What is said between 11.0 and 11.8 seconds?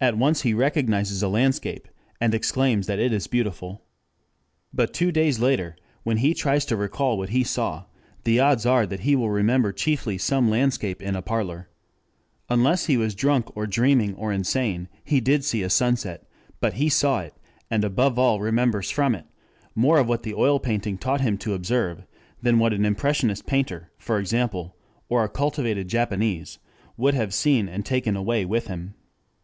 in a parlor.